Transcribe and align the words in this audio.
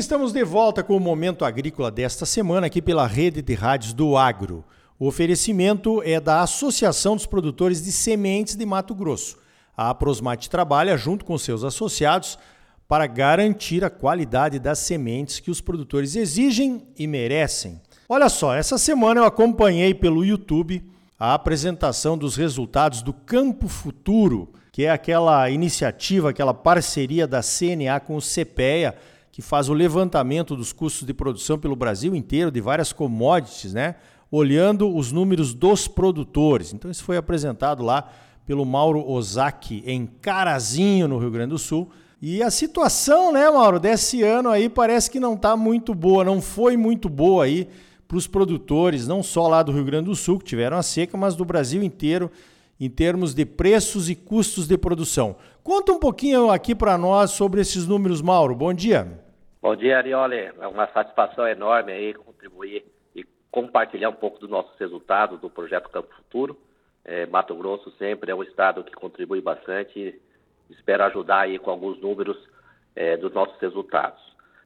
estamos 0.00 0.32
de 0.32 0.42
volta 0.42 0.82
com 0.82 0.96
o 0.96 1.00
Momento 1.00 1.44
Agrícola 1.44 1.90
desta 1.90 2.24
semana 2.24 2.68
aqui 2.68 2.80
pela 2.80 3.06
Rede 3.06 3.42
de 3.42 3.52
Rádios 3.52 3.92
do 3.92 4.16
Agro. 4.16 4.64
O 4.98 5.06
oferecimento 5.06 6.02
é 6.02 6.18
da 6.18 6.40
Associação 6.40 7.14
dos 7.14 7.26
Produtores 7.26 7.82
de 7.82 7.92
Sementes 7.92 8.56
de 8.56 8.64
Mato 8.64 8.94
Grosso. 8.94 9.36
A 9.76 9.94
Prosmate 9.94 10.48
trabalha 10.48 10.96
junto 10.96 11.22
com 11.22 11.36
seus 11.36 11.62
associados 11.64 12.38
para 12.88 13.06
garantir 13.06 13.84
a 13.84 13.90
qualidade 13.90 14.58
das 14.58 14.78
sementes 14.78 15.38
que 15.38 15.50
os 15.50 15.60
produtores 15.60 16.16
exigem 16.16 16.88
e 16.98 17.06
merecem. 17.06 17.78
Olha 18.08 18.30
só, 18.30 18.54
essa 18.54 18.78
semana 18.78 19.20
eu 19.20 19.24
acompanhei 19.26 19.92
pelo 19.92 20.24
YouTube 20.24 20.82
a 21.18 21.34
apresentação 21.34 22.16
dos 22.16 22.36
resultados 22.36 23.02
do 23.02 23.12
Campo 23.12 23.68
Futuro, 23.68 24.50
que 24.72 24.86
é 24.86 24.90
aquela 24.90 25.50
iniciativa, 25.50 26.30
aquela 26.30 26.54
parceria 26.54 27.26
da 27.26 27.42
CNA 27.42 28.00
com 28.00 28.16
o 28.16 28.22
CPEA, 28.22 28.96
que 29.40 29.46
faz 29.46 29.70
o 29.70 29.72
levantamento 29.72 30.54
dos 30.54 30.70
custos 30.70 31.06
de 31.06 31.14
produção 31.14 31.58
pelo 31.58 31.74
Brasil 31.74 32.14
inteiro 32.14 32.50
de 32.50 32.60
várias 32.60 32.92
commodities, 32.92 33.72
né? 33.72 33.94
Olhando 34.30 34.94
os 34.94 35.10
números 35.10 35.54
dos 35.54 35.88
produtores. 35.88 36.74
Então 36.74 36.90
isso 36.90 37.02
foi 37.02 37.16
apresentado 37.16 37.82
lá 37.82 38.06
pelo 38.46 38.66
Mauro 38.66 39.02
Ozaki 39.08 39.82
em 39.86 40.04
Carazinho, 40.06 41.08
no 41.08 41.18
Rio 41.18 41.30
Grande 41.30 41.50
do 41.50 41.58
Sul. 41.58 41.88
E 42.20 42.42
a 42.42 42.50
situação, 42.50 43.32
né, 43.32 43.48
Mauro, 43.50 43.80
desse 43.80 44.22
ano 44.22 44.50
aí 44.50 44.68
parece 44.68 45.10
que 45.10 45.18
não 45.18 45.32
está 45.32 45.56
muito 45.56 45.94
boa, 45.94 46.22
não 46.22 46.42
foi 46.42 46.76
muito 46.76 47.08
boa 47.08 47.44
aí 47.44 47.66
para 48.06 48.18
os 48.18 48.26
produtores, 48.26 49.08
não 49.08 49.22
só 49.22 49.48
lá 49.48 49.62
do 49.62 49.72
Rio 49.72 49.84
Grande 49.84 50.04
do 50.04 50.14
Sul, 50.14 50.38
que 50.38 50.44
tiveram 50.44 50.76
a 50.76 50.82
seca, 50.82 51.16
mas 51.16 51.34
do 51.34 51.46
Brasil 51.46 51.82
inteiro, 51.82 52.30
em 52.78 52.90
termos 52.90 53.32
de 53.32 53.46
preços 53.46 54.10
e 54.10 54.14
custos 54.14 54.66
de 54.66 54.76
produção. 54.76 55.36
Conta 55.62 55.92
um 55.92 55.98
pouquinho 55.98 56.50
aqui 56.50 56.74
para 56.74 56.98
nós 56.98 57.30
sobre 57.30 57.62
esses 57.62 57.86
números, 57.86 58.20
Mauro. 58.20 58.54
Bom 58.54 58.74
dia. 58.74 59.19
Bom 59.62 59.76
dia, 59.76 59.98
Arioli. 59.98 60.38
É 60.38 60.66
uma 60.66 60.86
satisfação 60.86 61.46
enorme 61.46 61.92
aí 61.92 62.14
contribuir 62.14 62.82
e 63.14 63.26
compartilhar 63.50 64.08
um 64.08 64.14
pouco 64.14 64.38
dos 64.38 64.48
nossos 64.48 64.74
resultados 64.78 65.38
do 65.38 65.50
projeto 65.50 65.90
Campo 65.90 66.08
Futuro. 66.14 66.56
É, 67.04 67.26
Mato 67.26 67.54
Grosso 67.54 67.90
sempre 67.98 68.30
é 68.30 68.34
um 68.34 68.42
estado 68.42 68.82
que 68.82 68.92
contribui 68.92 69.42
bastante. 69.42 70.18
Espero 70.70 71.04
ajudar 71.04 71.40
aí 71.40 71.58
com 71.58 71.70
alguns 71.70 72.00
números 72.00 72.38
é, 72.96 73.18
dos 73.18 73.34
nossos 73.34 73.60
resultados. 73.60 74.18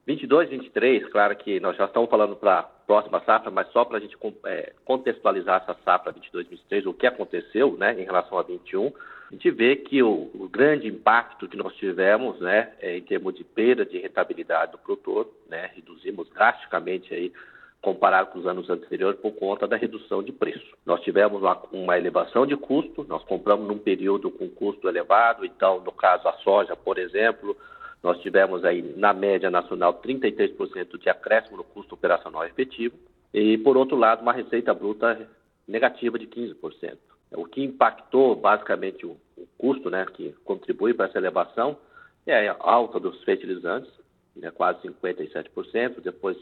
22, 0.07 0.49
23, 0.49 1.09
claro 1.09 1.35
que 1.35 1.59
nós 1.59 1.75
já 1.75 1.85
estamos 1.85 2.09
falando 2.09 2.37
para 2.37 2.59
a 2.59 2.63
próxima 2.63 3.19
safra, 3.25 3.51
mas 3.51 3.67
só 3.73 3.83
para 3.83 3.97
a 3.97 3.99
gente 3.99 4.15
é, 4.45 4.71
contextualizar 4.85 5.61
essa 5.61 5.77
safra 5.83 6.13
22, 6.13 6.47
23, 6.47 6.85
o 6.85 6.93
que 6.93 7.05
aconteceu 7.05 7.75
né, 7.75 7.99
em 7.99 8.05
relação 8.05 8.37
a 8.37 8.43
21, 8.43 8.93
a 9.35 9.37
gente 9.37 9.51
vê 9.51 9.75
que 9.75 10.01
o, 10.01 10.31
o 10.33 10.47
grande 10.47 10.87
impacto 10.87 11.49
que 11.49 11.57
nós 11.57 11.75
tivemos 11.75 12.39
né, 12.39 12.71
é, 12.79 12.97
em 12.97 13.01
termos 13.01 13.35
de 13.35 13.43
perda 13.43 13.85
de 13.85 13.97
rentabilidade 13.97 14.71
do 14.71 14.77
produtor, 14.77 15.29
né, 15.49 15.71
reduzimos 15.75 16.29
drasticamente 16.29 17.13
aí 17.13 17.33
comparado 17.81 18.31
com 18.31 18.39
os 18.39 18.47
anos 18.47 18.69
anteriores 18.69 19.19
por 19.19 19.33
conta 19.33 19.67
da 19.67 19.75
redução 19.75 20.23
de 20.23 20.31
preço. 20.31 20.65
Nós 20.85 21.01
tivemos 21.01 21.41
uma, 21.41 21.61
uma, 21.73 21.97
elevação 21.97 22.47
de 22.47 22.55
custo, 22.55 23.05
nós 23.09 23.25
compramos 23.25 23.67
num 23.67 23.77
período 23.77 24.31
com 24.31 24.47
custo 24.47 24.87
elevado, 24.87 25.45
então, 25.45 25.81
no 25.81 25.91
caso, 25.91 26.29
a 26.29 26.33
soja, 26.37 26.73
por 26.73 26.97
exemplo, 26.97 27.57
nós 28.01 28.17
tivemos 28.21 28.63
aí, 28.63 28.81
na 28.95 29.13
média 29.13 29.51
nacional, 29.51 30.01
33% 30.01 30.97
de 30.97 31.09
acréscimo 31.09 31.57
no 31.57 31.63
custo 31.65 31.93
operacional 31.93 32.45
efetivo 32.45 32.95
e, 33.33 33.57
por 33.57 33.75
outro 33.75 33.97
lado, 33.97 34.21
uma 34.21 34.31
receita 34.31 34.73
bruta 34.73 35.27
negativa 35.67 36.17
de 36.17 36.25
15%. 36.25 37.14
O 37.37 37.45
que 37.45 37.63
impactou, 37.63 38.35
basicamente, 38.35 39.05
o, 39.05 39.17
o 39.37 39.47
custo, 39.57 39.89
né, 39.89 40.05
que 40.13 40.33
contribui 40.43 40.93
para 40.93 41.07
essa 41.07 41.17
elevação, 41.17 41.77
é 42.25 42.47
a 42.47 42.55
alta 42.59 42.99
dos 42.99 43.23
fertilizantes, 43.23 43.91
né, 44.35 44.51
quase 44.51 44.87
57%, 44.87 46.01
depois 46.01 46.37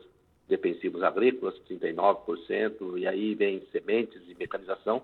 defensivos 0.48 1.04
agrícolas, 1.04 1.56
39%, 1.70 2.98
e 2.98 3.08
aí 3.08 3.34
vem 3.36 3.66
sementes 3.72 4.22
e 4.28 4.36
mecanização, 4.36 5.02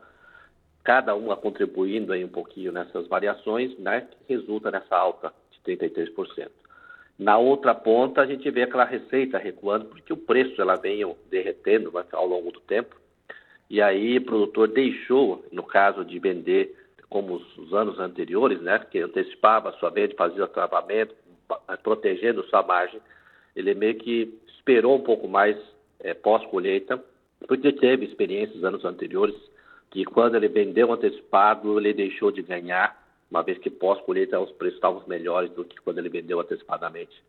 cada 0.84 1.16
uma 1.16 1.36
contribuindo 1.36 2.14
aí 2.14 2.24
um 2.24 2.30
pouquinho 2.30 2.72
nessas 2.72 3.08
variações, 3.08 3.78
né, 3.78 4.02
que 4.02 4.34
resulta 4.34 4.72
nessa 4.72 4.96
alta 4.96 5.34
33%. 5.66 6.50
Na 7.18 7.38
outra 7.38 7.76
ponta, 7.76 8.22
a 8.22 8.26
gente 8.26 8.50
vê 8.50 8.64
aquela 8.64 8.86
receita 8.86 9.38
recuando, 9.38 9.86
porque 9.86 10.14
o 10.14 10.18
preço 10.18 10.62
ela 10.62 10.76
vem 10.76 11.04
derretendo 11.30 11.92
ao 12.14 12.26
longo 12.26 12.52
do 12.52 12.62
tempo. 12.62 12.96
E 13.70 13.82
aí 13.82 14.18
o 14.18 14.26
produtor 14.26 14.68
deixou, 14.68 15.46
no 15.52 15.64
caso 15.64 16.04
de 16.04 16.18
vender 16.18 16.76
como 17.10 17.36
os, 17.36 17.74
anos 17.74 18.00
anteriores, 18.00 18.62
né, 18.62 18.80
que 18.80 19.00
antecipava 19.00 19.70
a 19.70 19.74
sua 19.74 19.90
venda, 19.90 20.16
fazia 20.16 20.48
travamento, 20.48 21.16
protegendo 21.84 22.44
sua 22.46 22.64
margem, 22.64 23.02
ele 23.56 23.74
meio 23.74 23.96
que 23.96 24.40
esperou 24.48 24.96
um 24.96 25.02
pouco 25.02 25.28
mais 25.28 25.58
é, 26.00 26.14
pós-colheita, 26.14 27.04
porque 27.48 27.72
teve 27.72 28.06
experiências 28.06 28.64
anos 28.64 28.86
anteriores 28.86 29.36
que 29.90 30.06
quando 30.06 30.36
ele 30.36 30.48
vendeu 30.48 30.92
antecipado, 30.94 31.80
ele 31.80 31.94
deixou 31.94 32.32
de 32.32 32.44
ganhar 32.44 32.98
uma 33.30 33.44
vez 33.44 33.58
que 33.58 33.70
pós-colheita 33.70 34.40
os 34.40 34.52
preços 34.52 34.76
estavam 34.76 35.04
melhores 35.08 35.52
do 35.52 35.64
que 35.64 35.78
quando 35.82 36.00
ele 36.00 36.10
vendeu 36.10 36.40
antecipadamente. 36.40 37.24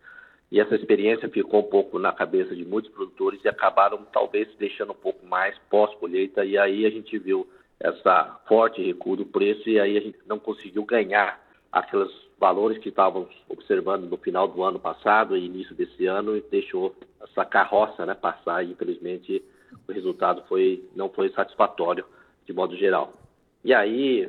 E 0.51 0.59
essa 0.59 0.75
experiência 0.75 1.29
ficou 1.29 1.61
um 1.61 1.71
pouco 1.71 1.99
na 1.99 2.13
cabeça 2.13 2.55
de 2.57 2.65
muitos 2.65 2.91
produtores 2.91 3.41
e 3.45 3.49
acabaram 3.49 4.05
talvez 4.13 4.49
deixando 4.59 4.93
um 4.93 4.97
pouco 4.97 5.25
mais 5.25 5.57
pós-colheita 5.71 6.45
e 6.45 6.59
aí 6.59 6.85
a 6.85 6.91
gente 6.91 7.17
viu 7.19 7.49
essa 7.79 8.41
forte 8.47 8.83
recuo 8.83 9.17
do 9.17 9.25
preço 9.25 9.69
e 9.69 9.79
aí 9.79 9.97
a 9.97 10.01
gente 10.01 10.19
não 10.27 10.39
conseguiu 10.39 10.85
ganhar 10.85 11.41
aqueles 11.71 12.11
valores 12.39 12.79
que 12.79 12.89
estávamos 12.89 13.31
observando 13.49 14.09
no 14.09 14.17
final 14.17 14.49
do 14.49 14.63
ano 14.63 14.81
passado 14.81 15.37
e 15.37 15.47
início 15.47 15.75
desse 15.75 16.07
ano 16.07 16.37
e 16.37 16.41
deixou 16.41 16.97
essa 17.23 17.45
carroça 17.45 18.05
né, 18.05 18.15
passar 18.15 18.65
e 18.65 18.73
infelizmente 18.73 19.43
o 19.87 19.93
resultado 19.93 20.43
foi, 20.49 20.85
não 20.97 21.09
foi 21.09 21.31
satisfatório 21.31 22.05
de 22.45 22.53
modo 22.53 22.77
geral. 22.77 23.13
E 23.65 23.73
aí, 23.73 24.29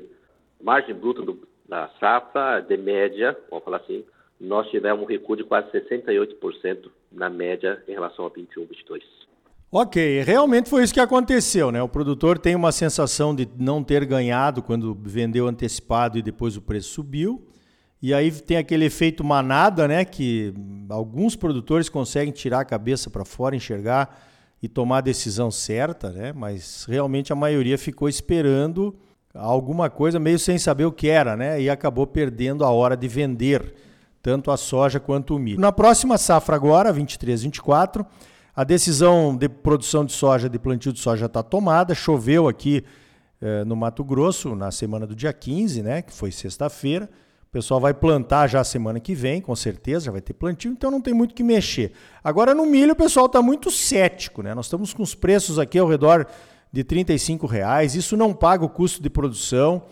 margem 0.62 0.94
bruta 0.94 1.24
do, 1.24 1.48
na 1.68 1.88
safra, 2.00 2.62
de 2.62 2.78
média, 2.78 3.36
vamos 3.50 3.66
falar 3.66 3.78
assim, 3.78 4.06
nós 4.42 4.68
tivemos 4.70 5.04
um 5.04 5.06
recuo 5.06 5.36
de 5.36 5.44
quase 5.44 5.70
68% 5.72 6.90
na 7.12 7.30
média 7.30 7.82
em 7.88 7.92
relação 7.92 8.26
a 8.26 8.30
21, 8.30 8.66
22. 8.66 9.04
Ok, 9.72 10.22
realmente 10.24 10.70
foi 10.70 10.84
isso 10.84 10.94
que 10.94 11.00
aconteceu, 11.00 11.72
né? 11.72 11.82
O 11.82 11.88
produtor 11.88 12.38
tem 12.38 12.56
uma 12.56 12.72
sensação 12.72 13.34
de 13.34 13.48
não 13.58 13.84
ter 13.84 14.04
ganhado 14.04 14.62
quando 14.62 14.98
vendeu 15.02 15.48
antecipado 15.48 16.18
e 16.18 16.22
depois 16.22 16.58
o 16.58 16.62
preço 16.62 16.90
subiu. 16.90 17.48
E 18.02 18.14
aí 18.14 18.32
tem 18.32 18.58
aquele 18.58 18.86
efeito 18.86 19.24
manada, 19.24 19.88
né? 19.88 20.04
Que 20.04 20.54
alguns 20.90 21.36
produtores 21.36 21.88
conseguem 21.88 22.34
tirar 22.34 22.62
a 22.62 22.66
cabeça 22.66 23.10
para 23.10 23.24
fora, 23.24 23.56
enxergar 23.56 24.28
e 24.62 24.68
tomar 24.68 24.98
a 24.98 25.02
decisão 25.02 25.52
certa, 25.52 26.10
né? 26.10 26.34
Mas 26.34 26.86
realmente 26.90 27.32
a 27.32 27.36
maioria 27.36 27.78
ficou 27.78 28.10
esperando 28.10 28.94
alguma 29.34 29.90
coisa 29.90 30.20
meio 30.20 30.40
sem 30.40 30.58
saber 30.58 30.86
o 30.86 30.92
que 30.92 31.08
era, 31.08 31.38
né? 31.38 31.62
E 31.62 31.70
acabou 31.70 32.08
perdendo 32.08 32.66
a 32.66 32.72
hora 32.72 32.98
de 32.98 33.08
vender 33.08 33.74
tanto 34.22 34.52
a 34.52 34.58
soja 34.58 35.00
quanto 35.00 35.36
o 35.36 35.40
milho. 35.40 35.60
Na 35.60 35.72
próxima 35.72 36.18
safra 36.18 36.56
agora, 36.56 36.92
23, 36.92 37.44
24, 37.44 38.06
a 38.56 38.64
decisão 38.64 39.36
de 39.36 39.50
produção 39.50 40.06
de 40.06 40.12
soja, 40.12 40.50
de 40.50 40.60
plantio 40.60 40.94
de 40.94 41.00
soja 41.00 41.26
está 41.26 41.42
tomada. 41.42 41.96
Choveu 41.96 42.48
aqui 42.48 42.84
eh, 43.42 43.64
no 43.66 43.76
Mato 43.76 44.04
Grosso 44.04 44.56
na 44.56 44.72
semana 44.72 45.08
do 45.08 45.16
dia 45.16 45.34
15, 45.34 45.82
né? 45.82 46.02
Que 46.02 46.14
foi 46.14 46.32
sexta-feira. 46.32 47.10
O 47.48 47.52
pessoal 47.52 47.82
vai 47.82 47.94
plantar 47.94 48.48
já 48.48 48.64
semana 48.64 49.00
que 49.00 49.14
vem, 49.14 49.42
com 49.42 49.54
certeza, 49.56 50.06
já 50.06 50.12
vai 50.12 50.22
ter 50.22 50.34
plantio, 50.34 50.72
então 50.72 50.90
não 50.90 51.02
tem 51.02 51.14
muito 51.14 51.36
que 51.36 51.44
mexer. 51.44 51.92
Agora 52.24 52.56
no 52.56 52.66
milho 52.66 52.94
o 52.94 52.96
pessoal 52.96 53.26
está 53.26 53.42
muito 53.42 53.70
cético, 53.70 54.42
né? 54.42 54.56
Nós 54.56 54.68
estamos 54.68 54.94
com 54.94 55.04
os 55.04 55.14
preços 55.14 55.60
aqui 55.60 55.78
ao 55.78 55.88
redor 55.88 56.28
de 56.72 56.82
R$ 56.82 57.48
reais. 57.50 57.96
Isso 57.96 58.16
não 58.16 58.34
paga 58.34 58.64
o 58.64 58.70
custo 58.70 59.02
de 59.02 59.10
produção 59.10 59.84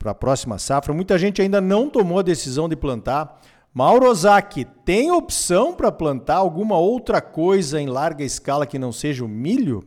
para 0.00 0.12
a 0.12 0.14
próxima 0.14 0.58
safra. 0.58 0.92
Muita 0.92 1.18
gente 1.18 1.40
ainda 1.40 1.60
não 1.60 1.88
tomou 1.88 2.18
a 2.18 2.22
decisão 2.22 2.68
de 2.68 2.74
plantar. 2.74 3.40
Mauro 3.72 4.06
Ozaki, 4.06 4.64
tem 4.84 5.12
opção 5.12 5.72
para 5.72 5.92
plantar 5.92 6.38
alguma 6.38 6.76
outra 6.76 7.22
coisa 7.22 7.80
em 7.80 7.86
larga 7.86 8.24
escala 8.24 8.66
que 8.66 8.80
não 8.80 8.90
seja 8.90 9.24
o 9.24 9.28
milho? 9.28 9.84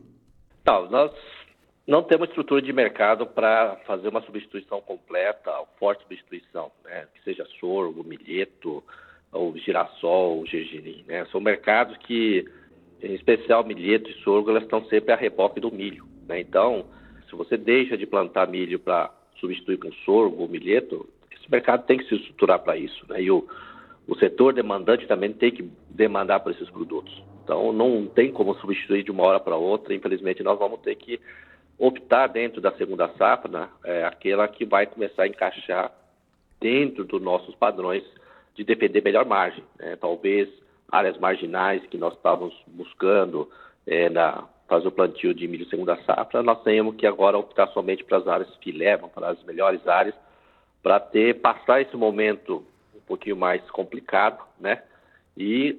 Não, 0.64 0.88
nós 0.88 1.12
não 1.86 2.02
temos 2.02 2.30
estrutura 2.30 2.62
de 2.62 2.72
mercado 2.72 3.26
para 3.26 3.76
fazer 3.86 4.08
uma 4.08 4.22
substituição 4.22 4.80
completa, 4.80 5.52
forte 5.78 6.00
substituição, 6.04 6.72
né? 6.82 7.06
que 7.14 7.22
seja 7.24 7.46
sorgo, 7.60 8.02
milheto, 8.02 8.82
ou 9.30 9.54
girassol, 9.58 10.38
ou 10.38 10.46
gergelim. 10.46 11.04
Né? 11.06 11.26
São 11.26 11.38
mercados 11.38 11.94
que, 11.98 12.48
em 13.02 13.12
especial 13.12 13.64
milheto 13.64 14.08
e 14.08 14.22
sorgo, 14.22 14.48
elas 14.48 14.62
estão 14.62 14.82
sempre 14.86 15.12
a 15.12 15.16
reboque 15.16 15.60
do 15.60 15.70
milho. 15.70 16.06
Né? 16.26 16.40
Então, 16.40 16.86
se 17.28 17.36
você 17.36 17.58
deixa 17.58 17.98
de 17.98 18.06
plantar 18.06 18.48
milho 18.48 18.78
para 18.78 19.10
substituir 19.38 19.76
com 19.76 19.92
sorgo 20.06 20.40
ou 20.40 20.48
milheto, 20.48 21.06
esse 21.30 21.50
mercado 21.50 21.84
tem 21.84 21.98
que 21.98 22.08
se 22.08 22.14
estruturar 22.14 22.60
para 22.60 22.78
isso. 22.78 23.04
Né? 23.10 23.24
E 23.24 23.30
o, 23.30 23.46
o 24.06 24.14
setor 24.16 24.52
demandante 24.52 25.06
também 25.06 25.32
tem 25.32 25.50
que 25.50 25.70
demandar 25.88 26.40
por 26.40 26.52
esses 26.52 26.68
produtos. 26.70 27.22
Então, 27.42 27.72
não 27.72 28.06
tem 28.06 28.32
como 28.32 28.54
substituir 28.56 29.02
de 29.02 29.10
uma 29.10 29.26
hora 29.26 29.40
para 29.40 29.56
outra. 29.56 29.94
Infelizmente, 29.94 30.42
nós 30.42 30.58
vamos 30.58 30.80
ter 30.80 30.94
que 30.94 31.20
optar 31.78 32.28
dentro 32.28 32.60
da 32.60 32.72
segunda 32.72 33.08
safra, 33.18 33.50
né? 33.50 33.68
é, 33.84 34.04
aquela 34.04 34.46
que 34.48 34.64
vai 34.64 34.86
começar 34.86 35.24
a 35.24 35.28
encaixar 35.28 35.92
dentro 36.60 37.04
dos 37.04 37.20
nossos 37.20 37.54
padrões 37.54 38.02
de 38.54 38.64
defender 38.64 39.02
melhor 39.02 39.24
margem. 39.24 39.64
Né? 39.78 39.96
Talvez 39.96 40.48
áreas 40.90 41.18
marginais 41.18 41.84
que 41.86 41.98
nós 41.98 42.14
estávamos 42.14 42.54
buscando 42.68 43.48
é, 43.86 44.08
na, 44.08 44.44
fazer 44.68 44.88
o 44.88 44.92
plantio 44.92 45.34
de 45.34 45.46
milho 45.48 45.66
segunda 45.66 45.96
safra, 46.04 46.42
nós 46.42 46.62
temos 46.62 46.96
que 46.96 47.06
agora 47.06 47.38
optar 47.38 47.68
somente 47.68 48.04
para 48.04 48.18
as 48.18 48.28
áreas 48.28 48.56
que 48.60 48.72
levam, 48.72 49.08
para 49.08 49.28
as 49.28 49.42
melhores 49.44 49.86
áreas, 49.86 50.14
para 50.82 51.00
ter 51.00 51.40
passar 51.40 51.80
esse 51.82 51.96
momento 51.96 52.64
pouquinho 53.06 53.36
mais 53.36 53.62
complicado, 53.70 54.42
né? 54.58 54.82
E 55.36 55.78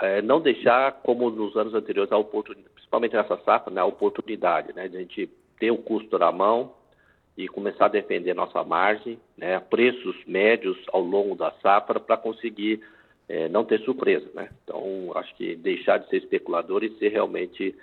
é, 0.00 0.20
não 0.22 0.40
deixar, 0.40 0.92
como 1.02 1.30
nos 1.30 1.56
anos 1.56 1.74
anteriores, 1.74 2.12
a 2.12 2.18
oportunidade, 2.18 2.74
principalmente 2.74 3.14
nessa 3.14 3.36
safra, 3.38 3.72
né, 3.72 3.80
a 3.80 3.86
oportunidade, 3.86 4.72
né, 4.74 4.88
de 4.88 4.96
a 4.96 5.00
gente 5.00 5.30
ter 5.58 5.70
o 5.70 5.78
custo 5.78 6.18
na 6.18 6.30
mão 6.32 6.74
e 7.36 7.48
começar 7.48 7.86
a 7.86 7.88
defender 7.88 8.34
nossa 8.34 8.62
margem, 8.64 9.18
né, 9.36 9.58
preços 9.60 10.16
médios 10.26 10.76
ao 10.92 11.00
longo 11.00 11.34
da 11.34 11.52
safra 11.62 11.98
para 11.98 12.16
conseguir 12.16 12.82
é, 13.28 13.48
não 13.48 13.64
ter 13.64 13.80
surpresa, 13.80 14.28
né? 14.34 14.50
Então, 14.62 15.12
acho 15.14 15.34
que 15.36 15.54
deixar 15.56 15.98
de 15.98 16.08
ser 16.08 16.18
especulador 16.18 16.84
e 16.84 16.98
ser 16.98 17.08
realmente 17.08 17.74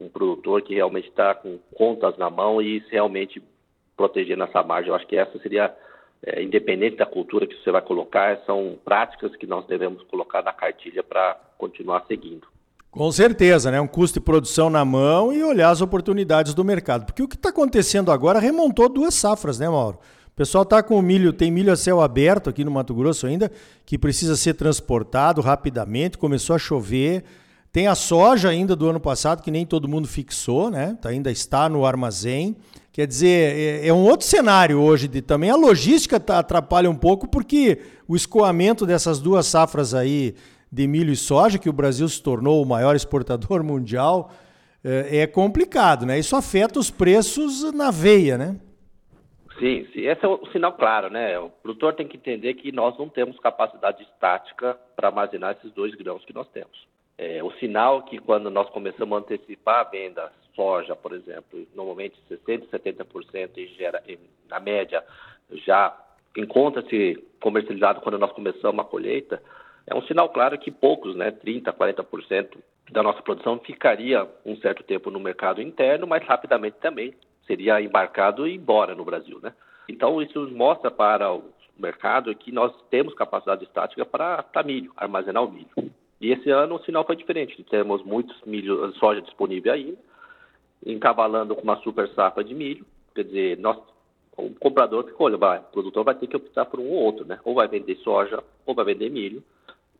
um 0.00 0.08
produtor 0.08 0.62
que 0.62 0.74
realmente 0.74 1.08
está 1.08 1.34
com 1.34 1.58
contas 1.74 2.16
na 2.18 2.28
mão 2.28 2.60
e 2.60 2.78
realmente 2.90 3.42
protegendo 3.96 4.44
essa 4.44 4.62
margem. 4.62 4.90
Eu 4.90 4.94
acho 4.94 5.06
que 5.06 5.16
essa 5.16 5.38
seria, 5.38 5.74
é, 6.24 6.42
independente 6.42 6.96
da 6.96 7.06
cultura 7.06 7.46
que 7.46 7.54
você 7.62 7.70
vai 7.70 7.82
colocar, 7.82 8.38
são 8.44 8.76
práticas 8.84 9.34
que 9.36 9.46
nós 9.46 9.66
devemos 9.66 10.02
colocar 10.04 10.42
na 10.42 10.52
cartilha 10.52 11.02
para 11.02 11.38
continuar 11.56 12.04
seguindo. 12.06 12.46
Com 12.90 13.12
certeza, 13.12 13.70
né? 13.70 13.80
Um 13.80 13.86
custo 13.86 14.18
de 14.18 14.24
produção 14.24 14.70
na 14.70 14.84
mão 14.84 15.32
e 15.32 15.42
olhar 15.44 15.70
as 15.70 15.80
oportunidades 15.80 16.54
do 16.54 16.64
mercado. 16.64 17.04
Porque 17.04 17.22
o 17.22 17.28
que 17.28 17.36
está 17.36 17.50
acontecendo 17.50 18.10
agora 18.10 18.38
remontou 18.38 18.88
duas 18.88 19.14
safras, 19.14 19.58
né, 19.58 19.68
Mauro? 19.68 19.98
O 20.28 20.36
pessoal 20.38 20.62
está 20.62 20.82
com 20.82 20.96
o 20.98 21.02
milho, 21.02 21.32
tem 21.32 21.50
milho 21.50 21.72
a 21.72 21.76
céu 21.76 22.00
aberto 22.00 22.48
aqui 22.48 22.64
no 22.64 22.70
Mato 22.70 22.94
Grosso 22.94 23.26
ainda, 23.26 23.50
que 23.84 23.98
precisa 23.98 24.36
ser 24.36 24.54
transportado 24.54 25.40
rapidamente, 25.40 26.16
começou 26.16 26.56
a 26.56 26.58
chover. 26.58 27.24
Tem 27.70 27.86
a 27.86 27.94
soja 27.94 28.48
ainda 28.48 28.74
do 28.74 28.88
ano 28.88 29.00
passado, 29.00 29.42
que 29.42 29.50
nem 29.50 29.66
todo 29.66 29.88
mundo 29.88 30.08
fixou, 30.08 30.70
né? 30.70 30.96
Tá, 31.00 31.10
ainda 31.10 31.30
está 31.30 31.68
no 31.68 31.84
armazém. 31.84 32.56
Quer 32.98 33.06
dizer, 33.06 33.84
é, 33.84 33.86
é 33.86 33.92
um 33.92 34.02
outro 34.02 34.26
cenário 34.26 34.80
hoje 34.82 35.06
de 35.06 35.22
também. 35.22 35.50
A 35.50 35.54
logística 35.54 36.18
tá, 36.18 36.40
atrapalha 36.40 36.90
um 36.90 36.96
pouco, 36.96 37.28
porque 37.28 37.78
o 38.08 38.16
escoamento 38.16 38.84
dessas 38.84 39.20
duas 39.20 39.46
safras 39.46 39.94
aí 39.94 40.34
de 40.68 40.84
milho 40.88 41.12
e 41.12 41.16
soja, 41.16 41.60
que 41.60 41.68
o 41.68 41.72
Brasil 41.72 42.08
se 42.08 42.20
tornou 42.20 42.60
o 42.60 42.66
maior 42.66 42.96
exportador 42.96 43.62
mundial, 43.62 44.32
é, 44.82 45.18
é 45.18 45.26
complicado, 45.28 46.04
né? 46.04 46.18
Isso 46.18 46.34
afeta 46.34 46.80
os 46.80 46.90
preços 46.90 47.72
na 47.72 47.92
veia, 47.92 48.36
né? 48.36 48.56
Sim, 49.60 49.86
sim, 49.92 50.00
esse 50.00 50.24
é 50.24 50.28
o 50.28 50.44
sinal 50.50 50.72
claro, 50.72 51.08
né? 51.08 51.38
O 51.38 51.50
produtor 51.50 51.94
tem 51.94 52.08
que 52.08 52.16
entender 52.16 52.54
que 52.54 52.72
nós 52.72 52.98
não 52.98 53.08
temos 53.08 53.38
capacidade 53.38 54.02
estática 54.02 54.76
para 54.96 55.06
armazenar 55.06 55.56
esses 55.56 55.72
dois 55.72 55.94
grãos 55.94 56.24
que 56.24 56.34
nós 56.34 56.48
temos. 56.48 56.76
É, 57.18 57.42
o 57.42 57.50
sinal 57.52 58.02
que 58.04 58.18
quando 58.18 58.48
nós 58.48 58.70
começamos 58.70 59.18
a 59.18 59.20
antecipar 59.20 59.80
a 59.80 59.90
venda, 59.90 60.32
soja, 60.54 60.94
por 60.94 61.12
exemplo, 61.12 61.66
normalmente 61.74 62.16
60%, 62.30 62.68
70% 62.70 63.50
e 63.56 63.66
gera, 63.74 64.02
na 64.48 64.60
média, 64.60 65.04
já 65.50 65.96
encontra-se 66.36 67.22
comercializado 67.40 68.00
quando 68.00 68.18
nós 68.18 68.30
começamos 68.32 68.80
a 68.80 68.88
colheita, 68.88 69.42
é 69.86 69.94
um 69.94 70.02
sinal 70.02 70.28
claro 70.28 70.58
que 70.58 70.70
poucos, 70.70 71.16
né, 71.16 71.30
30%, 71.30 71.72
40% 71.72 72.58
da 72.90 73.02
nossa 73.02 73.22
produção 73.22 73.58
ficaria 73.58 74.28
um 74.44 74.56
certo 74.56 74.82
tempo 74.82 75.10
no 75.10 75.18
mercado 75.18 75.60
interno, 75.60 76.06
mas 76.06 76.24
rapidamente 76.24 76.76
também 76.80 77.14
seria 77.46 77.80
embarcado 77.80 78.46
e 78.46 78.54
embora 78.54 78.94
no 78.94 79.04
Brasil, 79.04 79.40
né? 79.42 79.52
Então 79.88 80.20
isso 80.20 80.48
mostra 80.50 80.90
para 80.90 81.32
o 81.32 81.44
mercado 81.78 82.34
que 82.34 82.52
nós 82.52 82.72
temos 82.90 83.14
capacidade 83.14 83.64
estática 83.64 84.04
para 84.04 84.62
milho, 84.64 84.92
armazenar 84.96 85.42
o 85.42 85.50
milho. 85.50 85.90
E 86.20 86.32
esse 86.32 86.50
ano 86.50 86.76
o 86.76 86.84
sinal 86.84 87.04
foi 87.04 87.16
diferente. 87.16 87.62
Temos 87.64 88.02
muitos 88.02 88.36
milho, 88.44 88.92
soja 88.94 89.22
disponível 89.22 89.72
ainda, 89.72 89.98
encavalando 90.84 91.54
com 91.54 91.62
uma 91.62 91.76
super 91.76 92.08
safra 92.10 92.42
de 92.42 92.54
milho. 92.54 92.84
Quer 93.14 93.24
dizer, 93.24 93.58
nós, 93.58 93.78
o 94.36 94.50
comprador 94.54 95.04
que 95.04 95.12
olha, 95.18 95.36
vai, 95.36 95.58
o 95.58 95.72
produtor 95.72 96.04
vai 96.04 96.14
ter 96.14 96.26
que 96.26 96.36
optar 96.36 96.66
por 96.66 96.80
um 96.80 96.88
ou 96.88 97.04
outro, 97.04 97.24
né? 97.24 97.38
Ou 97.44 97.54
vai 97.54 97.68
vender 97.68 97.96
soja, 97.96 98.42
ou 98.66 98.74
vai 98.74 98.84
vender 98.84 99.10
milho. 99.10 99.42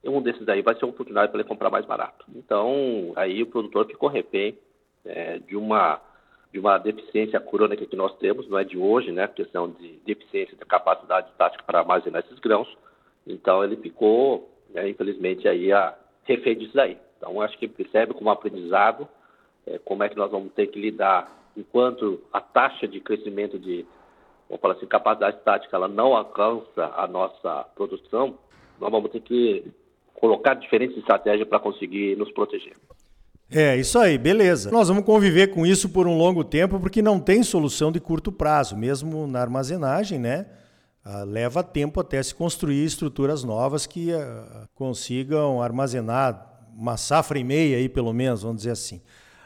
E 0.02 0.08
um 0.08 0.20
desses 0.20 0.48
aí 0.48 0.62
vai 0.62 0.74
ser 0.76 0.84
uma 0.84 0.92
oportunidade 0.92 1.30
para 1.30 1.40
ele 1.40 1.48
comprar 1.48 1.70
mais 1.70 1.84
barato. 1.84 2.24
Então, 2.34 3.12
aí 3.16 3.42
o 3.42 3.46
produtor 3.46 3.86
ficou 3.86 4.08
refém 4.08 4.56
é, 5.04 5.38
de 5.38 5.56
uma 5.56 6.00
de 6.50 6.58
uma 6.58 6.78
deficiência 6.78 7.38
crônica 7.38 7.84
que 7.84 7.94
nós 7.94 8.16
temos, 8.16 8.48
não 8.48 8.58
é 8.58 8.64
de 8.64 8.78
hoje, 8.78 9.12
né? 9.12 9.28
Questão 9.28 9.70
de 9.70 10.00
deficiência 10.06 10.56
de 10.56 10.64
capacidade 10.64 11.30
tática 11.36 11.62
para 11.62 11.80
armazenar 11.80 12.24
esses 12.24 12.38
grãos. 12.38 12.66
Então, 13.26 13.62
ele 13.62 13.76
ficou, 13.76 14.50
né, 14.70 14.88
infelizmente, 14.88 15.46
aí 15.46 15.70
a 15.70 15.94
refém 16.28 16.56
disso 16.56 16.78
aí. 16.78 16.96
Então, 17.16 17.40
acho 17.40 17.58
que 17.58 17.66
percebe 17.66 18.14
como 18.14 18.30
aprendizado 18.30 19.08
é, 19.66 19.78
como 19.78 20.04
é 20.04 20.08
que 20.08 20.16
nós 20.16 20.30
vamos 20.30 20.52
ter 20.52 20.68
que 20.68 20.80
lidar 20.80 21.36
enquanto 21.56 22.20
a 22.32 22.40
taxa 22.40 22.86
de 22.86 23.00
crescimento 23.00 23.58
de, 23.58 23.84
vamos 24.48 24.60
falar 24.60 24.74
assim, 24.74 24.86
capacidade 24.86 25.38
estática, 25.38 25.76
ela 25.76 25.88
não 25.88 26.14
alcança 26.16 26.92
a 26.96 27.06
nossa 27.08 27.66
produção, 27.74 28.38
nós 28.80 28.90
vamos 28.90 29.10
ter 29.10 29.20
que 29.20 29.64
colocar 30.14 30.54
diferentes 30.54 30.96
estratégias 30.96 31.48
para 31.48 31.58
conseguir 31.58 32.16
nos 32.16 32.30
proteger. 32.30 32.76
É, 33.50 33.76
isso 33.76 33.98
aí, 33.98 34.18
beleza. 34.18 34.70
Nós 34.70 34.88
vamos 34.88 35.04
conviver 35.04 35.48
com 35.48 35.64
isso 35.64 35.88
por 35.88 36.06
um 36.06 36.16
longo 36.16 36.44
tempo, 36.44 36.78
porque 36.78 37.00
não 37.00 37.18
tem 37.18 37.42
solução 37.42 37.90
de 37.90 37.98
curto 37.98 38.30
prazo, 38.30 38.76
mesmo 38.76 39.26
na 39.26 39.40
armazenagem, 39.40 40.18
né? 40.18 40.46
Ah, 41.10 41.24
leva 41.24 41.62
tempo 41.62 42.00
até 42.00 42.22
se 42.22 42.34
construir 42.34 42.84
estruturas 42.84 43.42
novas 43.42 43.86
que 43.86 44.12
ah, 44.12 44.68
consigam 44.74 45.62
armazenar 45.62 46.60
uma 46.76 46.98
safra 46.98 47.38
e 47.38 47.44
meia 47.44 47.78
aí, 47.78 47.88
pelo 47.88 48.12
menos, 48.12 48.42
vamos 48.42 48.58
dizer 48.58 48.72
assim. 48.72 49.00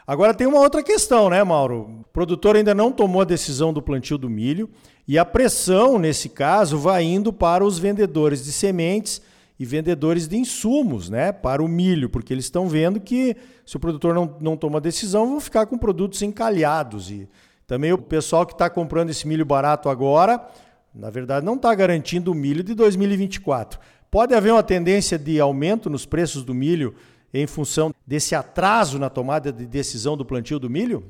Agora 0.05 0.33
tem 0.33 0.45
uma 0.45 0.59
outra 0.59 0.83
questão, 0.83 1.29
né, 1.29 1.41
Mauro? 1.41 2.01
O 2.01 2.05
produtor 2.11 2.57
ainda 2.57 2.75
não 2.75 2.91
tomou 2.91 3.21
a 3.21 3.25
decisão 3.25 3.71
do 3.71 3.81
plantio 3.81 4.17
do 4.17 4.29
milho 4.29 4.69
e 5.07 5.17
a 5.17 5.23
pressão, 5.23 5.97
nesse 5.97 6.27
caso, 6.27 6.77
vai 6.77 7.05
indo 7.05 7.31
para 7.31 7.63
os 7.63 7.79
vendedores 7.79 8.43
de 8.43 8.51
sementes 8.51 9.21
e 9.57 9.63
vendedores 9.63 10.27
de 10.27 10.35
insumos 10.35 11.09
né, 11.09 11.31
para 11.31 11.63
o 11.63 11.67
milho, 11.69 12.09
porque 12.09 12.33
eles 12.33 12.43
estão 12.43 12.67
vendo 12.67 12.99
que 12.99 13.37
se 13.65 13.77
o 13.77 13.79
produtor 13.79 14.13
não, 14.13 14.35
não 14.41 14.57
toma 14.57 14.81
decisão, 14.81 15.29
vão 15.29 15.39
ficar 15.39 15.65
com 15.65 15.77
produtos 15.77 16.21
encalhados. 16.21 17.09
E 17.09 17.29
também 17.65 17.93
o 17.93 17.97
pessoal 17.97 18.45
que 18.45 18.51
está 18.51 18.69
comprando 18.69 19.11
esse 19.11 19.25
milho 19.25 19.45
barato 19.45 19.87
agora 19.87 20.45
na 20.93 21.09
verdade, 21.09 21.45
não 21.45 21.55
está 21.55 21.73
garantindo 21.73 22.31
o 22.31 22.35
milho 22.35 22.63
de 22.63 22.75
2024. 22.75 23.79
Pode 24.11 24.33
haver 24.35 24.51
uma 24.51 24.63
tendência 24.63 25.17
de 25.17 25.39
aumento 25.39 25.89
nos 25.89 26.05
preços 26.05 26.43
do 26.43 26.53
milho 26.53 26.93
em 27.33 27.47
função 27.47 27.91
desse 28.05 28.35
atraso 28.35 28.99
na 28.99 29.09
tomada 29.09 29.51
de 29.51 29.65
decisão 29.65 30.15
do 30.15 30.23
plantio 30.23 30.59
do 30.59 30.69
milho? 30.69 31.03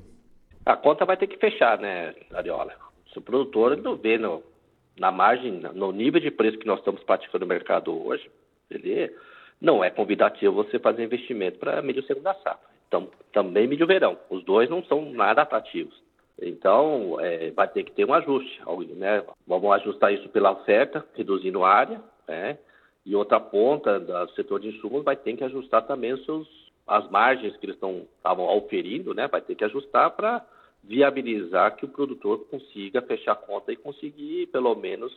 A 0.66 0.78
conta 0.78 1.04
vai 1.04 1.18
ter 1.18 1.28
que 1.28 1.38
fechar, 1.38 1.78
né, 1.78 2.14
Ariola? 2.34 2.74
Se 3.12 3.20
o 3.20 3.22
produtor 3.22 3.76
não 3.76 3.98
vê 3.98 4.18
no, 4.18 4.42
na 4.98 5.12
margem, 5.12 5.52
no 5.74 5.92
nível 5.92 6.22
de 6.22 6.32
preço 6.32 6.58
que 6.58 6.66
nós 6.66 6.80
estamos 6.80 7.04
praticando 7.04 7.46
no 7.46 7.50
mercado 7.50 7.92
hoje, 8.08 8.32
ele 8.72 9.14
não 9.60 9.84
é 9.84 9.90
convidativo 9.90 10.54
você 10.54 10.80
fazer 10.80 11.04
investimento 11.04 11.60
para 11.60 11.82
milho 11.82 12.06
segunda 12.06 12.34
safra. 12.36 12.72
Então, 12.88 13.10
também 13.34 13.68
milho 13.68 13.86
verão. 13.86 14.18
Os 14.30 14.46
dois 14.46 14.70
não 14.70 14.82
são 14.86 15.12
nada 15.12 15.42
atrativos. 15.42 16.02
Então, 16.42 17.20
é, 17.20 17.52
vai 17.52 17.68
ter 17.68 17.84
que 17.84 17.92
ter 17.92 18.06
um 18.06 18.14
ajuste. 18.14 18.62
Né? 18.96 19.24
Vamos 19.48 19.72
ajustar 19.74 20.14
isso 20.14 20.28
pela 20.30 20.52
oferta, 20.52 21.06
reduzindo 21.14 21.64
a 21.64 21.70
área, 21.70 22.02
né? 22.28 22.58
e 23.06 23.16
outra 23.16 23.40
ponta 23.40 24.00
do 24.00 24.32
setor 24.34 24.60
de 24.60 24.70
insumos 24.70 25.04
vai 25.04 25.16
ter 25.16 25.36
que 25.36 25.44
ajustar 25.44 25.86
também 25.86 26.16
seus, 26.24 26.48
as 26.88 27.10
margens 27.10 27.56
que 27.58 27.66
eles 27.66 27.76
estavam 27.76 28.46
oferindo, 28.58 29.14
né? 29.14 29.28
vai 29.28 29.42
ter 29.42 29.56
que 29.56 29.64
ajustar 29.64 30.12
para 30.12 30.46
viabilizar 30.84 31.76
que 31.76 31.86
o 31.86 31.90
produtor 31.90 32.46
consiga 32.50 33.02
fechar 33.02 33.34
a 33.34 33.36
conta 33.36 33.72
e 33.72 33.78
conseguir, 33.78 34.48
pelo 34.48 34.76
menos, 34.76 35.14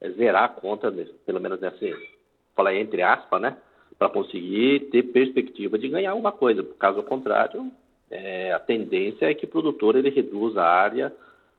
é, 0.00 0.10
zerar 0.10 0.44
a 0.44 0.48
conta, 0.48 0.92
pelo 1.24 1.40
menos 1.40 1.60
nessa, 1.60 1.78
falar 2.54 2.74
entre 2.74 3.02
aspas, 3.02 3.40
né? 3.40 3.56
para 3.98 4.08
conseguir 4.08 4.88
ter 4.90 5.02
perspectiva 5.04 5.78
de 5.78 5.88
ganhar 5.88 6.12
alguma 6.12 6.32
coisa. 6.32 6.64
Caso 6.78 7.02
contrário, 7.02 7.70
é, 8.10 8.52
a 8.52 8.58
tendência 8.58 9.30
é 9.30 9.34
que 9.34 9.44
o 9.44 9.48
produtor 9.48 9.96
ele 9.96 10.10
reduza 10.10 10.60
a 10.60 10.68
área, 10.68 11.12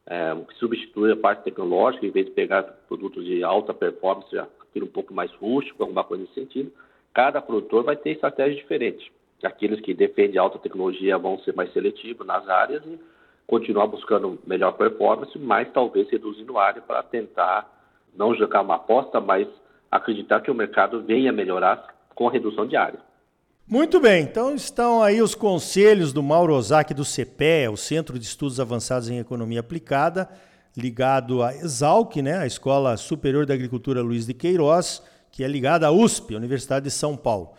é, 0.05 0.35
substitui 0.55 1.13
a 1.13 1.15
parte 1.15 1.43
tecnológica, 1.43 2.05
em 2.05 2.11
vez 2.11 2.25
de 2.25 2.31
pegar 2.33 2.63
produtos 2.87 3.23
de 3.23 3.43
alta 3.43 3.73
performance, 3.73 4.37
aquilo 4.37 4.85
um 4.85 4.91
pouco 4.91 5.13
mais 5.13 5.31
rústico, 5.35 5.81
alguma 5.81 6.03
coisa 6.03 6.23
nesse 6.23 6.35
sentido. 6.35 6.71
Cada 7.13 7.41
produtor 7.41 7.83
vai 7.83 7.95
ter 7.95 8.11
estratégias 8.11 8.57
diferentes. 8.57 9.07
Aqueles 9.43 9.79
que 9.79 9.93
defendem 9.93 10.37
alta 10.37 10.59
tecnologia 10.59 11.17
vão 11.17 11.39
ser 11.39 11.55
mais 11.55 11.71
seletivos 11.73 12.27
nas 12.27 12.47
áreas 12.47 12.85
e 12.85 12.99
continuar 13.47 13.87
buscando 13.87 14.39
melhor 14.45 14.73
performance, 14.73 15.37
mas 15.39 15.71
talvez 15.71 16.09
reduzindo 16.09 16.57
a 16.57 16.63
área 16.63 16.81
para 16.81 17.01
tentar 17.03 17.69
não 18.15 18.35
jogar 18.35 18.61
uma 18.61 18.75
aposta, 18.75 19.19
mas 19.19 19.47
acreditar 19.89 20.41
que 20.41 20.51
o 20.51 20.55
mercado 20.55 21.01
venha 21.01 21.31
melhorar 21.31 21.95
com 22.13 22.27
a 22.27 22.31
redução 22.31 22.67
de 22.67 22.75
área. 22.75 22.99
Muito 23.71 24.01
bem, 24.01 24.23
então 24.23 24.53
estão 24.53 25.01
aí 25.01 25.21
os 25.21 25.33
conselhos 25.33 26.11
do 26.11 26.21
Mauro 26.21 26.53
Ozaki 26.53 26.93
do 26.93 27.05
CPE, 27.05 27.69
o 27.71 27.77
Centro 27.77 28.19
de 28.19 28.25
Estudos 28.25 28.59
Avançados 28.59 29.07
em 29.07 29.17
Economia 29.17 29.61
Aplicada, 29.61 30.27
ligado 30.75 31.41
à 31.41 31.55
Exalc, 31.55 32.17
né, 32.17 32.37
a 32.37 32.45
Escola 32.45 32.97
Superior 32.97 33.45
da 33.45 33.53
Agricultura 33.53 34.01
Luiz 34.01 34.25
de 34.25 34.33
Queiroz, 34.33 35.01
que 35.31 35.41
é 35.41 35.47
ligada 35.47 35.87
à 35.87 35.91
USP, 35.91 36.35
Universidade 36.35 36.83
de 36.83 36.91
São 36.91 37.15
Paulo. 37.15 37.53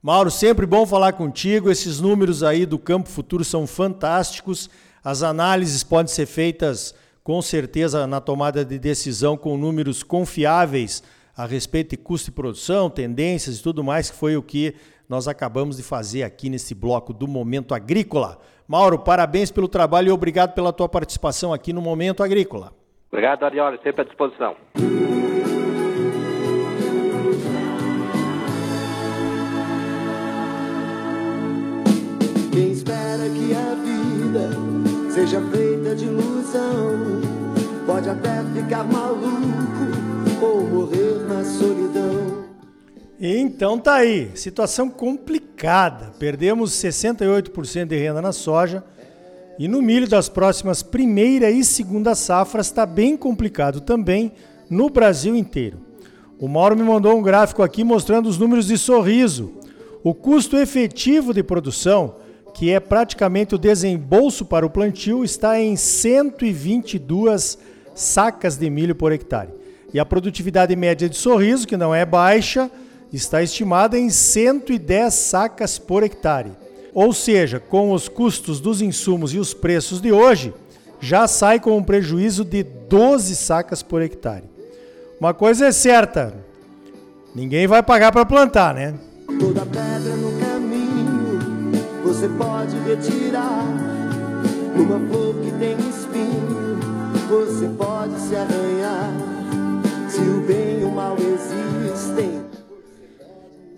Mauro, 0.00 0.30
sempre 0.30 0.66
bom 0.66 0.86
falar 0.86 1.14
contigo. 1.14 1.68
Esses 1.68 1.98
números 1.98 2.44
aí 2.44 2.64
do 2.64 2.78
Campo 2.78 3.08
Futuro 3.08 3.44
são 3.44 3.66
fantásticos. 3.66 4.70
As 5.02 5.24
análises 5.24 5.82
podem 5.82 6.14
ser 6.14 6.26
feitas 6.26 6.94
com 7.24 7.42
certeza 7.42 8.06
na 8.06 8.20
tomada 8.20 8.64
de 8.64 8.78
decisão 8.78 9.36
com 9.36 9.58
números 9.58 10.04
confiáveis 10.04 11.02
a 11.36 11.44
respeito 11.44 11.90
de 11.90 11.96
custo 11.96 12.26
de 12.26 12.32
produção, 12.32 12.88
tendências 12.88 13.58
e 13.58 13.62
tudo 13.62 13.84
mais, 13.84 14.10
que 14.10 14.16
foi 14.16 14.36
o 14.36 14.42
que 14.42 14.74
nós 15.08 15.28
acabamos 15.28 15.76
de 15.76 15.82
fazer 15.82 16.22
aqui 16.22 16.50
nesse 16.50 16.74
bloco 16.74 17.12
do 17.12 17.28
Momento 17.28 17.74
Agrícola. 17.74 18.38
Mauro, 18.66 18.98
parabéns 18.98 19.50
pelo 19.50 19.68
trabalho 19.68 20.08
e 20.08 20.12
obrigado 20.12 20.54
pela 20.54 20.72
tua 20.72 20.88
participação 20.88 21.52
aqui 21.52 21.72
no 21.72 21.80
Momento 21.80 22.22
Agrícola. 22.22 22.72
Obrigado, 23.10 23.44
Arioli, 23.44 23.78
sempre 23.82 24.02
à 24.02 24.04
disposição. 24.04 24.56
Quem 32.52 32.72
espera 32.72 33.28
que 33.28 33.54
a 33.54 33.74
vida 33.74 35.10
seja 35.10 35.40
feita 35.50 35.94
de 35.94 36.06
ilusão 36.06 37.20
pode 37.86 38.08
até 38.08 38.42
ficar 38.54 38.84
maluco 38.84 39.36
ou 40.42 40.62
morrer 40.66 41.26
na 41.28 41.44
solidão. 41.44 41.75
Então 43.18 43.78
tá 43.78 43.94
aí, 43.94 44.30
situação 44.34 44.90
complicada. 44.90 46.12
Perdemos 46.18 46.72
68% 46.72 47.86
de 47.86 47.96
renda 47.96 48.20
na 48.20 48.32
soja 48.32 48.84
e 49.58 49.66
no 49.66 49.80
milho 49.80 50.06
das 50.06 50.28
próximas 50.28 50.82
primeira 50.82 51.50
e 51.50 51.64
segunda 51.64 52.14
safras 52.14 52.66
está 52.66 52.84
bem 52.84 53.16
complicado 53.16 53.80
também 53.80 54.32
no 54.68 54.90
Brasil 54.90 55.34
inteiro. 55.34 55.78
O 56.38 56.46
Mauro 56.46 56.76
me 56.76 56.82
mandou 56.82 57.16
um 57.16 57.22
gráfico 57.22 57.62
aqui 57.62 57.82
mostrando 57.82 58.28
os 58.28 58.36
números 58.36 58.66
de 58.66 58.76
sorriso. 58.76 59.54
O 60.04 60.12
custo 60.12 60.58
efetivo 60.58 61.32
de 61.32 61.42
produção, 61.42 62.16
que 62.52 62.70
é 62.70 62.78
praticamente 62.78 63.54
o 63.54 63.58
desembolso 63.58 64.44
para 64.44 64.66
o 64.66 64.70
plantio, 64.70 65.24
está 65.24 65.58
em 65.58 65.74
122 65.74 67.56
sacas 67.94 68.58
de 68.58 68.68
milho 68.68 68.94
por 68.94 69.10
hectare. 69.10 69.48
E 69.94 69.98
a 69.98 70.04
produtividade 70.04 70.76
média 70.76 71.08
de 71.08 71.16
sorriso, 71.16 71.66
que 71.66 71.78
não 71.78 71.94
é 71.94 72.04
baixa, 72.04 72.70
está 73.16 73.42
estimada 73.42 73.98
em 73.98 74.10
110 74.10 75.12
sacas 75.12 75.78
por 75.78 76.02
hectare. 76.02 76.52
Ou 76.94 77.12
seja, 77.12 77.58
com 77.58 77.92
os 77.92 78.08
custos 78.08 78.60
dos 78.60 78.80
insumos 78.80 79.34
e 79.34 79.38
os 79.38 79.52
preços 79.52 80.00
de 80.00 80.12
hoje, 80.12 80.54
já 81.00 81.26
sai 81.26 81.60
com 81.60 81.76
um 81.76 81.82
prejuízo 81.82 82.44
de 82.44 82.62
12 82.62 83.36
sacas 83.36 83.82
por 83.82 84.00
hectare. 84.02 84.44
Uma 85.20 85.34
coisa 85.34 85.66
é 85.66 85.72
certa, 85.72 86.34
ninguém 87.34 87.66
vai 87.66 87.82
pagar 87.82 88.12
para 88.12 88.24
plantar, 88.24 88.74
né? 88.74 88.94
Toda 89.38 89.66
pedra 89.66 90.16
no 90.16 90.38
caminho 90.40 91.40
você 92.02 92.28
pode 92.28 92.76
retirar. 92.80 93.64
Uma 94.76 95.08
flor 95.08 95.34
que 95.36 95.50
tem 95.52 95.76
espinho, 95.88 96.78
você 97.28 97.66
pode 97.76 98.20
se 98.20 98.36
arranhar. 98.36 98.75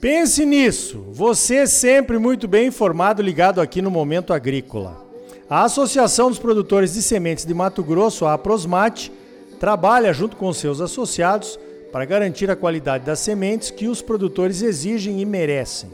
Pense 0.00 0.47
nisso. 0.47 1.05
Você 1.11 1.67
sempre 1.67 2.19
muito 2.19 2.47
bem 2.47 2.69
informado, 2.69 3.21
ligado 3.21 3.61
aqui 3.61 3.83
no 3.83 3.90
Momento 3.90 4.33
Agrícola. 4.33 5.05
A 5.50 5.64
Associação 5.64 6.28
dos 6.28 6.38
Produtores 6.38 6.95
de 6.95 7.02
Sementes 7.02 7.45
de 7.45 7.52
Mato 7.52 7.83
Grosso, 7.83 8.25
a 8.25 8.35
Aprosmate, 8.35 9.11
trabalha 9.59 10.12
junto 10.12 10.37
com 10.37 10.52
seus 10.52 10.81
associados 10.81 11.59
para 11.90 12.05
garantir 12.05 12.49
a 12.50 12.57
qualidade 12.57 13.05
das 13.05 13.19
sementes 13.19 13.71
que 13.71 13.88
os 13.88 14.00
produtores 14.00 14.62
exigem 14.62 15.21
e 15.21 15.25
merecem. 15.25 15.90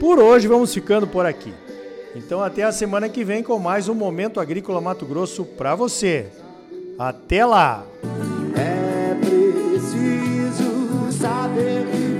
Por 0.00 0.18
hoje 0.18 0.48
vamos 0.48 0.72
ficando 0.72 1.06
por 1.06 1.26
aqui. 1.26 1.52
Então 2.14 2.42
até 2.42 2.62
a 2.62 2.72
semana 2.72 3.08
que 3.08 3.22
vem 3.22 3.42
com 3.42 3.58
mais 3.58 3.88
um 3.88 3.94
Momento 3.94 4.40
Agrícola 4.40 4.80
Mato 4.80 5.04
Grosso 5.04 5.44
para 5.44 5.74
você. 5.74 6.26
Até 6.98 7.44
lá! 7.44 7.84
é 8.56 9.14
preciso 9.20 11.12
saber. 11.12 12.11